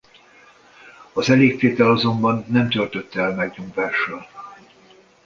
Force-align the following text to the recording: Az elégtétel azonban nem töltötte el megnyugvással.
Az 1.13 1.29
elégtétel 1.29 1.89
azonban 1.91 2.45
nem 2.47 2.69
töltötte 2.69 3.21
el 3.21 3.33
megnyugvással. 3.33 4.27